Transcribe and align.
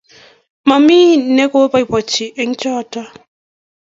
Mami 0.67 0.99
nekoipoipoiton 1.35 2.33
eng' 2.41 2.57
chotok 2.61 3.09